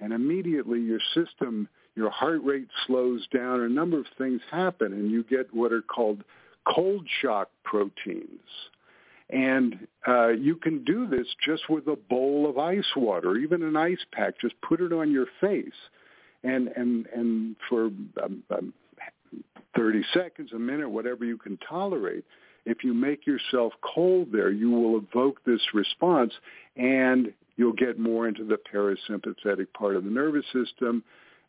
[0.00, 3.60] and immediately your system, your heart rate slows down.
[3.60, 6.24] A number of things happen, and you get what are called
[6.66, 8.40] cold shock proteins.
[9.28, 13.76] And uh, you can do this just with a bowl of ice water, even an
[13.76, 14.34] ice pack.
[14.40, 15.74] Just put it on your face,
[16.44, 17.86] and and and for
[18.22, 18.72] um, um,
[19.76, 22.24] 30 seconds, a minute, whatever you can tolerate.
[22.64, 26.32] If you make yourself cold there, you will evoke this response,
[26.76, 31.02] and you'll get more into the parasympathetic part of the nervous system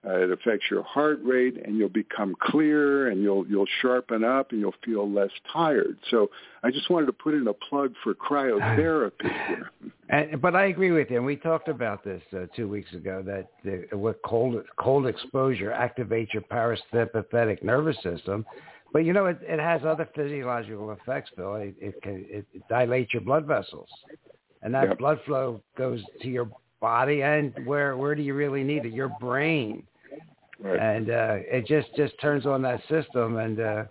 [0.07, 4.51] uh, it affects your heart rate, and you'll become clearer, and you'll you'll sharpen up,
[4.51, 5.97] and you'll feel less tired.
[6.09, 6.29] So
[6.63, 9.63] I just wanted to put in a plug for cryotherapy.
[10.09, 13.21] And, but I agree with you, and we talked about this uh, two weeks ago
[13.25, 18.45] that the, what cold cold exposure activates your parasympathetic nervous system.
[18.93, 21.55] But you know, it, it has other physiological effects, Bill.
[21.55, 23.89] It, it can it, it dilates your blood vessels,
[24.61, 24.97] and that yep.
[24.97, 28.93] blood flow goes to your body and where where do you really need it?
[28.93, 29.83] Your brain.
[30.59, 30.79] Right.
[30.79, 33.83] And uh, it just just turns on that system and uh,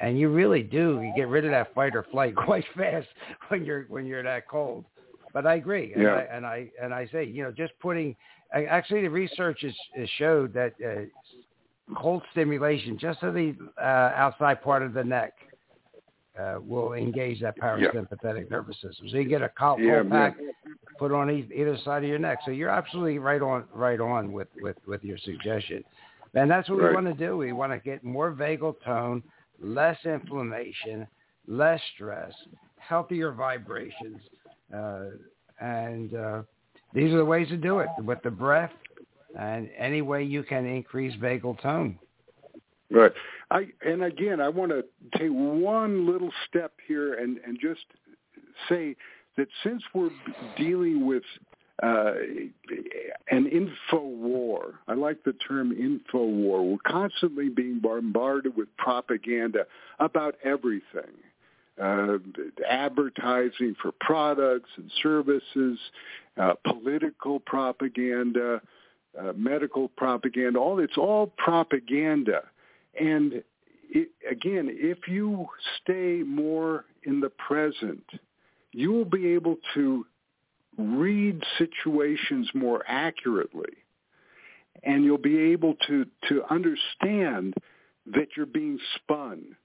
[0.00, 3.08] and you really do you get rid of that fight or flight quite fast
[3.48, 4.84] when you're when you're that cold.
[5.32, 6.10] But I agree, and, yeah.
[6.10, 8.14] I, and I and I say you know just putting
[8.54, 11.02] actually the research is, is showed that uh,
[11.94, 15.32] cold stimulation just to the uh, outside part of the neck
[16.38, 18.50] uh, will engage that parasympathetic yeah.
[18.50, 19.08] nervous system.
[19.08, 20.50] So you get a cold, yeah, pack yeah.
[20.98, 22.38] put on either side of your neck.
[22.44, 25.84] So you're absolutely right on, right on with, with, with your suggestion.
[26.34, 26.88] And that's what right.
[26.88, 27.36] we want to do.
[27.36, 29.22] We want to get more vagal tone,
[29.60, 31.06] less inflammation,
[31.46, 32.32] less stress,
[32.78, 34.20] healthier vibrations.
[34.74, 35.04] Uh,
[35.60, 36.42] and uh,
[36.94, 38.72] these are the ways to do it with the breath
[39.38, 41.98] and any way you can increase vagal tone.
[42.90, 43.12] Right.
[43.50, 44.84] I and again, I want to
[45.18, 47.80] take one little step here and and just
[48.68, 48.96] say
[49.36, 50.10] that since we're
[50.58, 51.22] dealing with
[51.82, 52.12] uh,
[53.30, 54.74] an info war.
[54.86, 56.64] I like the term info war.
[56.64, 59.66] We're constantly being bombarded with propaganda
[59.98, 61.10] about everything.
[61.82, 62.18] Uh,
[62.68, 65.78] advertising for products and services,
[66.36, 68.60] uh, political propaganda,
[69.18, 70.58] uh, medical propaganda.
[70.58, 72.42] All it's all propaganda.
[73.00, 73.42] And
[73.90, 75.46] it, again, if you
[75.82, 78.04] stay more in the present,
[78.72, 80.06] you will be able to
[80.82, 83.74] read situations more accurately.
[84.84, 87.54] and you'll be able to to understand
[88.06, 89.56] that you're being spun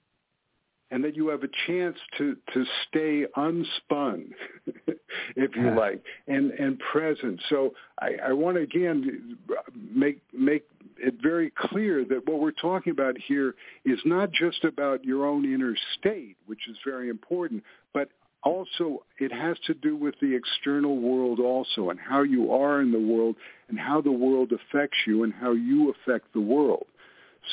[0.92, 4.32] and that you have a chance to to stay unspun
[5.36, 9.38] if you like and and present so i i want to again
[9.76, 10.66] make make
[11.00, 13.54] it very clear that what we're talking about here
[13.86, 17.64] is not just about your own inner state which is very important
[17.94, 18.10] but
[18.44, 22.92] also it has to do with the external world also and how you are in
[22.92, 23.36] the world
[23.70, 26.86] and how the world affects you and how you affect the world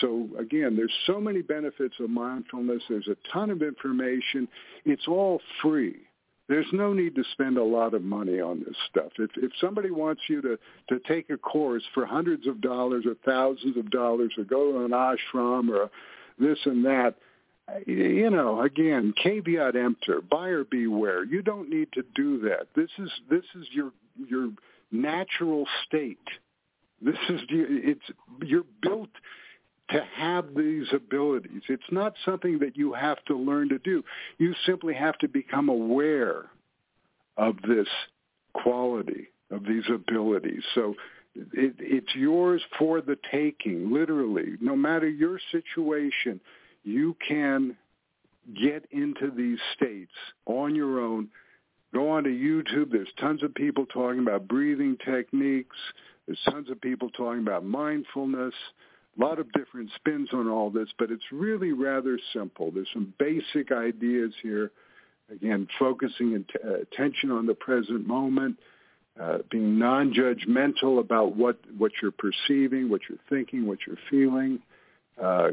[0.00, 2.82] so again, there's so many benefits of mindfulness.
[2.88, 4.48] There's a ton of information.
[4.84, 5.96] It's all free.
[6.48, 9.12] There's no need to spend a lot of money on this stuff.
[9.18, 10.58] If if somebody wants you to
[10.90, 14.84] to take a course for hundreds of dollars or thousands of dollars or go to
[14.84, 15.90] an ashram or
[16.38, 17.14] this and that,
[17.86, 21.24] you know, again, caveat emptor, buyer beware.
[21.24, 22.68] You don't need to do that.
[22.76, 24.50] This is this is your your
[24.92, 26.18] natural state.
[27.00, 28.04] This is it's
[28.42, 29.10] you're built
[29.90, 31.62] to have these abilities.
[31.68, 34.02] It's not something that you have to learn to do.
[34.38, 36.46] You simply have to become aware
[37.36, 37.88] of this
[38.54, 40.62] quality, of these abilities.
[40.74, 40.94] So
[41.34, 44.56] it, it's yours for the taking, literally.
[44.60, 46.40] No matter your situation,
[46.84, 47.76] you can
[48.54, 50.12] get into these states
[50.46, 51.28] on your own.
[51.92, 52.90] Go onto YouTube.
[52.90, 55.76] There's tons of people talking about breathing techniques.
[56.26, 58.54] There's tons of people talking about mindfulness
[59.16, 62.70] a lot of different spins on all this, but it's really rather simple.
[62.70, 64.70] There's some basic ideas here.
[65.30, 68.56] Again, focusing uh, attention on the present moment,
[69.20, 74.60] uh, being non-judgmental about what, what you're perceiving, what you're thinking, what you're feeling,
[75.22, 75.50] uh,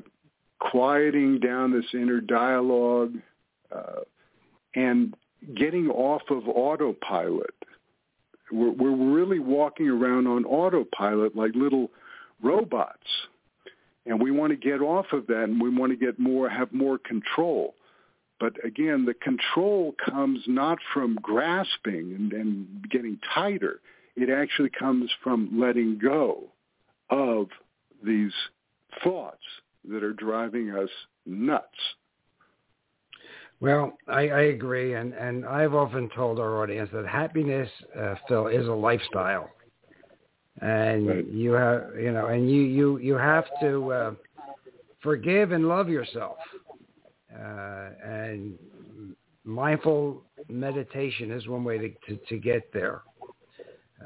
[0.62, 3.16] quieting down this inner dialogue,
[3.76, 4.02] uh,
[4.76, 5.16] and
[5.56, 7.56] getting off of autopilot.
[8.52, 11.90] We're, we're really walking around on autopilot like little
[12.44, 13.08] robots.
[14.06, 16.74] And we want to get off of that and we want to get more have
[16.74, 17.76] more control.
[18.40, 23.80] But again the control comes not from grasping and, and getting tighter.
[24.16, 26.46] It actually comes from letting go
[27.10, 27.48] of
[28.04, 28.34] these
[29.04, 29.44] thoughts
[29.90, 30.90] that are driving us
[31.26, 31.68] nuts.
[33.60, 38.48] Well, I, I agree, and, and I've often told our audience that happiness, uh, Phil,
[38.48, 39.50] is a lifestyle.
[40.62, 41.28] And right.
[41.28, 44.14] you have you know and you you you have to uh,
[45.02, 46.38] forgive and love yourself.
[47.34, 48.54] Uh, and
[49.44, 53.02] mindful meditation is one way to to, to get there.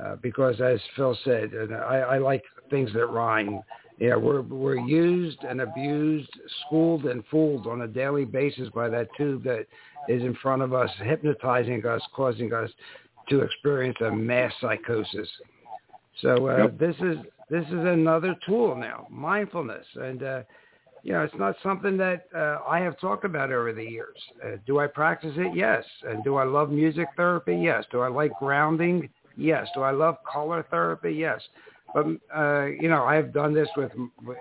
[0.01, 3.61] Uh, because as Phil said and I, I like things that rhyme
[3.97, 6.31] yeah we're we're used and abused
[6.65, 9.65] schooled and fooled on a daily basis by that tube that
[10.07, 12.69] is in front of us hypnotizing us causing us
[13.29, 15.29] to experience a mass psychosis
[16.21, 16.79] so uh, yep.
[16.79, 17.17] this is
[17.49, 20.41] this is another tool now, mindfulness, and uh,
[21.03, 24.17] you know it's not something that uh, I have talked about over the years.
[24.43, 25.55] Uh, do I practice it?
[25.55, 25.83] Yes.
[26.07, 27.55] And do I love music therapy?
[27.55, 27.85] Yes.
[27.91, 29.09] Do I like grounding?
[29.37, 29.67] Yes.
[29.75, 31.11] Do I love color therapy?
[31.13, 31.41] Yes.
[31.95, 33.89] But uh, you know I've done this with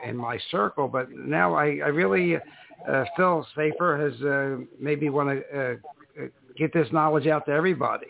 [0.05, 5.28] in my circle, but now I, I really uh, Phil Safer has uh, maybe want
[5.28, 5.78] to
[6.20, 6.24] uh,
[6.59, 8.09] get this knowledge out to everybody.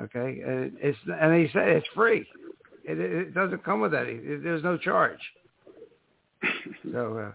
[0.00, 2.26] Okay, and it's and he said it's free.
[2.84, 4.14] It, it doesn't come with any.
[4.14, 5.20] It, there's no charge.
[6.92, 7.18] so.
[7.18, 7.32] Uh,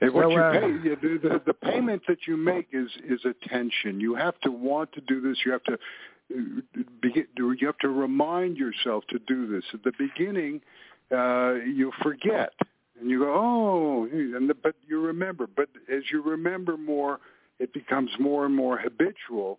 [0.00, 3.20] Hey, what so, you uh, pay, do, the, the payment that you make is is
[3.24, 4.00] attention.
[4.00, 5.38] You have to want to do this.
[5.46, 5.76] You have to uh,
[6.30, 9.64] you have to remind yourself to do this.
[9.72, 10.60] At the beginning,
[11.12, 12.52] uh, you forget
[13.00, 15.46] and you go, oh, and the, but you remember.
[15.46, 17.20] But as you remember more,
[17.58, 19.58] it becomes more and more habitual.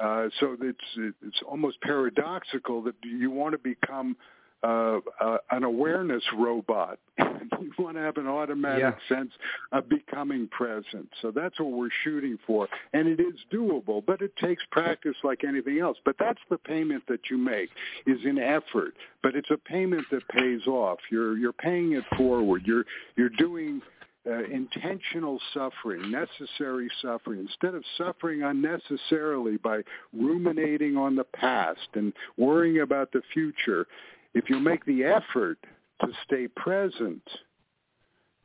[0.00, 4.16] Uh, so it's it's almost paradoxical that you want to become
[4.62, 6.98] uh, uh, an awareness robot.
[7.18, 9.16] you want to have an automatic yeah.
[9.16, 9.32] sense
[9.72, 11.08] of becoming present.
[11.20, 15.44] So that's what we're shooting for, and it is doable, but it takes practice like
[15.44, 15.98] anything else.
[16.04, 17.70] But that's the payment that you make
[18.06, 20.98] is in effort, but it's a payment that pays off.
[21.10, 22.62] You're you're paying it forward.
[22.64, 22.84] You're
[23.16, 23.82] you're doing
[24.24, 29.80] uh, intentional suffering, necessary suffering, instead of suffering unnecessarily by
[30.12, 33.86] ruminating on the past and worrying about the future,
[34.34, 35.58] if you make the effort
[36.00, 37.22] to stay present,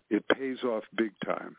[0.10, 1.56] it pays off big time.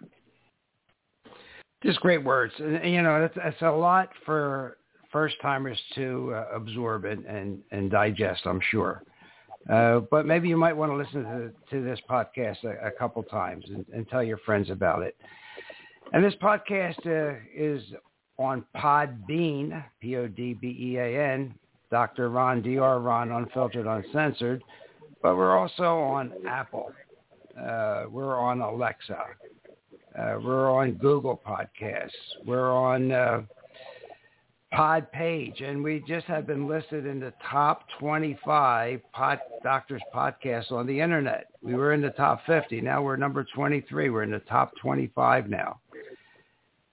[1.82, 2.52] Just great words.
[2.58, 4.78] You know, that's, that's a lot for
[5.12, 9.02] first timers to uh, absorb and, and, and digest, I'm sure.
[9.70, 13.22] Uh, but maybe you might want to listen to, to this podcast a, a couple
[13.22, 15.16] times and, and, tell your friends about it.
[16.12, 17.82] And this podcast uh, is
[18.38, 21.54] on Podbean, P-O-D-B-E-A-N,
[21.90, 22.28] Dr.
[22.30, 23.00] Ron, Dr.
[23.00, 24.62] Ron, Unfiltered, Uncensored.
[25.22, 26.92] but we're also on Apple.
[27.58, 29.18] Uh, we're on Alexa.
[30.18, 32.10] Uh, we're on Google Podcasts.
[32.44, 33.42] We're on uh,
[34.72, 40.70] Pod Page, and we just have been listed in the top 25 pod, doctors podcasts
[40.70, 41.46] on the internet.
[41.62, 42.80] We were in the top 50.
[42.80, 44.10] Now we're number 23.
[44.10, 45.80] We're in the top 25 now,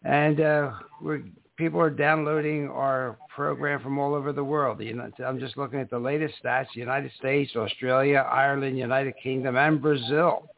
[0.03, 0.71] and uh,
[1.01, 1.21] we're
[1.57, 4.81] people are downloading our program from all over the world.
[5.25, 10.49] I'm just looking at the latest stats: United States, Australia, Ireland, United Kingdom, and Brazil.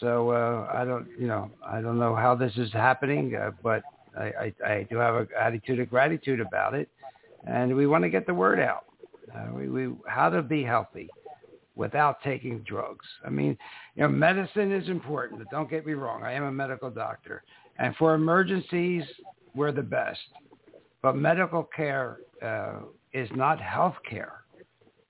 [0.00, 3.82] So uh, I don't, you know, I don't know how this is happening, uh, but
[4.18, 6.88] I, I, I do have an attitude of gratitude about it,
[7.46, 8.86] and we want to get the word out.
[9.34, 11.08] Uh, we, we how to be healthy
[11.76, 13.06] without taking drugs.
[13.24, 13.56] I mean,
[13.96, 16.22] you know, medicine is important, but don't get me wrong.
[16.22, 17.44] I am a medical doctor,
[17.78, 19.04] and for emergencies,
[19.54, 20.20] we're the best.
[21.02, 22.80] But medical care uh,
[23.12, 24.44] is not health care.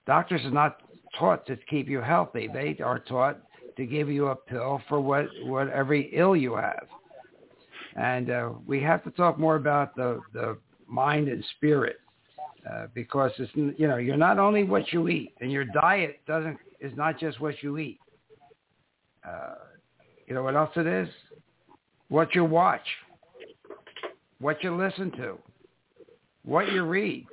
[0.06, 0.82] Doctors are not
[1.18, 2.48] taught to keep you healthy.
[2.52, 3.38] They are taught
[3.76, 6.86] to give you a pill for what, what every ill you have.
[7.96, 11.98] And uh, we have to talk more about the, the mind and spirit
[12.70, 16.56] uh, because it's you know you're not only what you eat, and your diet doesn't
[16.80, 18.00] is not just what you eat.
[19.26, 19.54] Uh,
[20.26, 21.08] you know what else it is?
[22.08, 22.86] What you watch,
[24.44, 25.38] what you listen to,
[26.44, 27.26] what you read,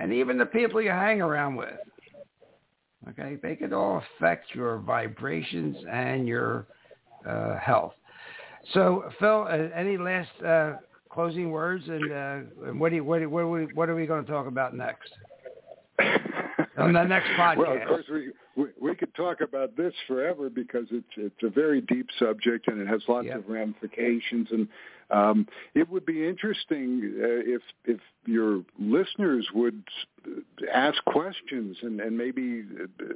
[0.00, 1.78] and even the people you hang around with.
[3.10, 6.66] Okay, they could all affect your vibrations and your
[7.24, 7.92] uh, health.
[8.74, 10.72] So, Phil, uh, any last uh,
[11.08, 12.36] closing words, and, uh,
[12.72, 15.10] what, do you, what, what, what, what are we going to talk about next?
[16.76, 17.58] on the next podcast.
[17.58, 21.48] Well, of course, we, we, we could talk about this forever because it's it's a
[21.48, 23.38] very deep subject and it has lots yep.
[23.38, 24.48] of ramifications.
[24.50, 24.68] And
[25.10, 29.82] um, it would be interesting uh, if if your listeners would
[30.72, 33.14] ask questions and, and maybe uh,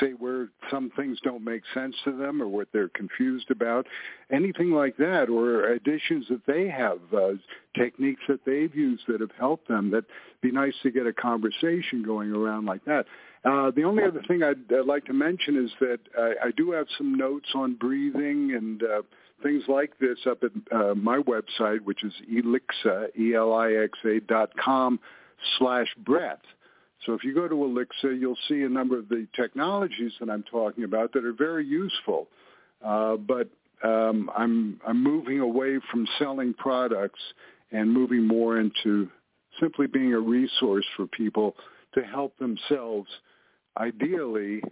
[0.00, 3.86] say where some things don't make sense to them or what they're confused about,
[4.30, 7.32] anything like that, or additions that they have, uh,
[7.76, 9.90] techniques that they've used that have helped them.
[9.90, 10.06] That'd
[10.42, 13.06] be nice to get a conversation going around like that.
[13.44, 16.70] Uh, the only other thing I'd, I'd like to mention is that I, I do
[16.70, 19.02] have some notes on breathing and uh,
[19.44, 24.98] things like this up at uh, my website, which is elixa, E-L-I-X-A dot com
[25.58, 26.40] slash breath.
[27.04, 30.42] So if you go to Elixa, you'll see a number of the technologies that I'm
[30.44, 32.28] talking about that are very useful.
[32.82, 33.48] Uh, but
[33.82, 37.20] um, I'm, I'm moving away from selling products
[37.70, 39.10] and moving more into
[39.60, 41.56] simply being a resource for people
[41.94, 43.08] to help themselves,
[43.76, 44.62] ideally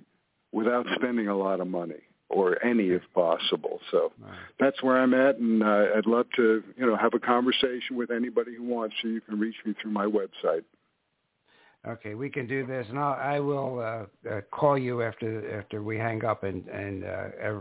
[0.52, 2.02] without spending a lot of money
[2.32, 3.80] or any if possible.
[3.90, 4.32] So right.
[4.58, 8.10] that's where I'm at, and uh, I'd love to you know have a conversation with
[8.10, 9.08] anybody who wants to.
[9.08, 10.64] You can reach me through my website.
[11.86, 15.82] Okay, we can do this, and I'll, I will uh, uh, call you after after
[15.82, 17.58] we hang up and and uh,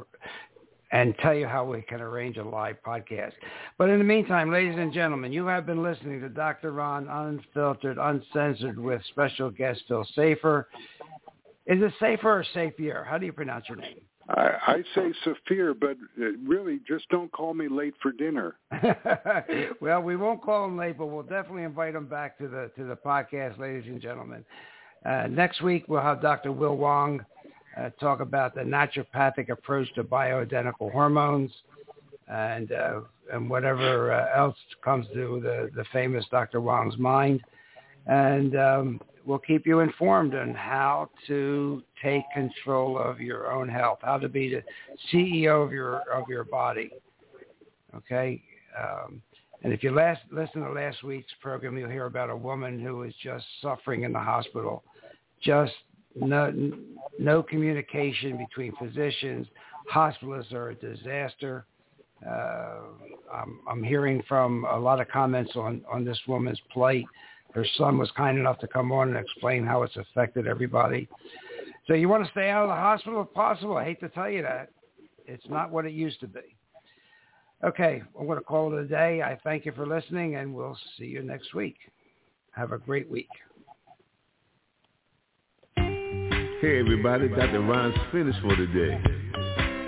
[0.91, 3.32] and tell you how we can arrange a live podcast.
[3.78, 6.72] But in the meantime, ladies and gentlemen, you have been listening to Dr.
[6.72, 10.67] Ron Unfiltered, Uncensored with special guest Phil Safer.
[11.65, 13.05] Is it safer or safier?
[13.05, 14.01] How do you pronounce your name?
[14.34, 18.55] I, I say Saphir, but uh, really, just don't call me late for dinner.
[19.82, 22.86] well, we won't call him late, but we'll definitely invite him back to the to
[22.86, 24.45] the podcast, ladies and gentlemen.
[25.05, 26.51] Uh, next week, we'll have Dr.
[26.51, 27.25] Will Wong
[27.77, 31.51] uh, talk about the naturopathic approach to bioidentical hormones
[32.27, 33.01] and uh,
[33.34, 36.61] and whatever uh, else comes to the, the famous Dr.
[36.61, 37.41] Wong's mind.
[38.07, 43.99] And um, we'll keep you informed on how to take control of your own health,
[44.01, 44.63] how to be the
[45.11, 46.91] CEO of your of your body.
[47.95, 48.41] Okay.
[48.80, 49.22] Um,
[49.63, 52.97] and if you last listen to last week's program, you'll hear about a woman who
[52.97, 54.84] was just suffering in the hospital,
[55.41, 55.74] just
[56.15, 56.53] no
[57.19, 59.47] no communication between physicians.
[59.93, 61.65] Hospitalists are a disaster.
[62.28, 62.82] Uh,
[63.34, 67.05] I'm, I'm hearing from a lot of comments on on this woman's plight
[67.54, 71.08] her son was kind enough to come on and explain how it's affected everybody.
[71.88, 73.78] So you want to stay out of the hospital if possible.
[73.78, 74.70] I hate to tell you that.
[75.26, 76.56] It's not what it used to be.
[77.64, 79.22] Okay, I'm going to call it a day.
[79.22, 81.78] I thank you for listening, and we'll see you next week.
[82.52, 83.30] Have a great week.
[85.76, 87.28] Hey, everybody.
[87.28, 87.62] Dr.
[87.62, 88.99] Ron's finished for today.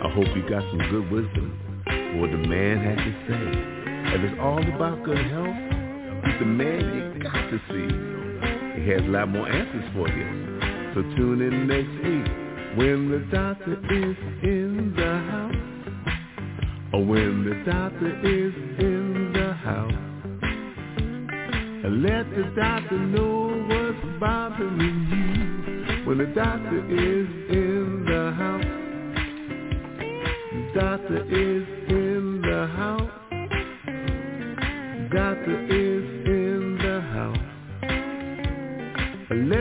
[0.03, 4.15] I hope you got some good wisdom for what the man had to say.
[4.15, 5.82] If it's all about good health,
[6.39, 8.81] the man you got to see.
[8.81, 10.27] He has a lot more answers for you.
[10.93, 15.55] So tune in next week when the doctor is in the house.
[16.93, 20.03] Or when the doctor is in the house.
[21.95, 28.65] Let the doctor know what's bothering you When the doctor is in the house,
[30.51, 33.11] the doctor is in the house.
[34.97, 36.02] The doctor is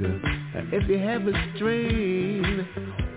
[0.00, 0.20] doctor.
[0.72, 2.66] If you have a strain,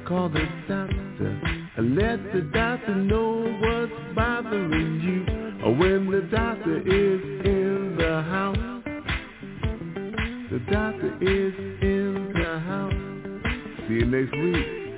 [0.08, 1.42] call the doctor.
[1.78, 5.26] Let the doctor know what's bothering you
[5.78, 8.58] when the doctor is in the house.
[10.52, 13.88] The doctor is in the house.
[13.88, 14.89] See you next week.